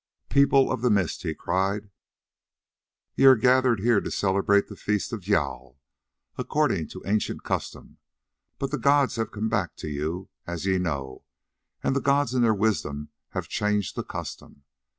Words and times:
"People 0.29 0.71
of 0.71 0.81
the 0.81 0.89
Mist," 0.89 1.21
he 1.21 1.35
cried, 1.35 1.91
"ye 3.13 3.25
are 3.25 3.35
gathered 3.35 3.81
here 3.81 4.01
to 4.01 4.09
celebrate 4.09 4.67
the 4.67 4.75
feast 4.75 5.13
of 5.13 5.21
Jâl, 5.21 5.77
according 6.39 6.87
to 6.87 7.03
ancient 7.05 7.43
custom, 7.43 7.99
but 8.57 8.71
the 8.71 8.79
gods 8.79 9.17
have 9.17 9.29
come 9.31 9.47
back 9.47 9.75
to 9.75 9.87
you, 9.89 10.29
as 10.47 10.65
ye 10.65 10.79
know, 10.79 11.23
and 11.83 11.95
the 11.95 12.01
gods 12.01 12.33
in 12.33 12.41
their 12.41 12.51
wisdom 12.51 13.09
have 13.33 13.47
changed 13.47 13.95
the 13.95 14.01
custom. 14.03 14.63